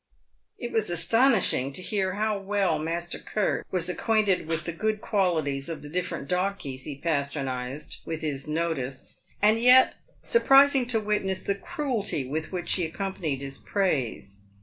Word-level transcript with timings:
It 0.57 0.71
was 0.71 0.89
astonishing 0.89 1.73
to 1.73 1.81
hear 1.83 2.15
how 2.15 2.39
well 2.41 2.79
Master 2.79 3.19
Curt 3.19 3.67
was 3.69 3.87
acquainted 3.87 4.47
with 4.47 4.63
the 4.63 4.71
good 4.71 4.99
qualities 4.99 5.69
of 5.69 5.83
the 5.83 5.89
different 5.89 6.27
donkeys 6.27 6.85
he 6.85 6.95
patronised 6.97 7.99
with 8.03 8.21
his 8.21 8.47
notice, 8.47 9.29
and 9.43 9.59
yet 9.61 9.93
surprising 10.23 10.87
to 10.87 10.99
witness 10.99 11.43
the 11.43 11.53
cruelty 11.53 12.25
with 12.25 12.51
which 12.51 12.73
he 12.73 12.85
ac 12.85 12.93
companied 12.93 13.41
his 13.43 13.59
praise. 13.59 14.39